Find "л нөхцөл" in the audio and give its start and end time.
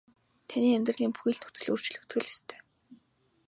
1.35-1.69